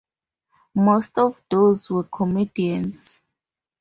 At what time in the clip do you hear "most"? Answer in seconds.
0.73-1.15